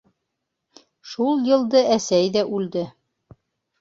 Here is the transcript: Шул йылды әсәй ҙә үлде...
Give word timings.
Шул 1.11 1.45
йылды 1.51 1.83
әсәй 1.99 2.33
ҙә 2.39 2.47
үлде... 2.61 2.87